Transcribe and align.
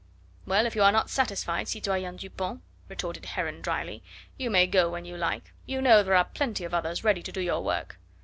"Well, 0.47 0.65
if 0.65 0.75
you 0.75 0.81
are 0.81 0.91
not 0.91 1.11
satisfied, 1.11 1.67
citoyen 1.67 2.15
Dupont," 2.17 2.63
retorted 2.89 3.23
Heron 3.23 3.61
dryly, 3.61 4.01
"you 4.35 4.49
may 4.49 4.65
go 4.65 4.89
when 4.89 5.05
you 5.05 5.15
like, 5.15 5.53
you 5.67 5.79
know 5.79 6.01
there 6.01 6.15
are 6.15 6.25
plenty 6.25 6.63
of 6.63 6.73
others 6.73 7.03
ready 7.03 7.21
to 7.21 7.31
do 7.31 7.39
your 7.39 7.63
work..." 7.63 7.99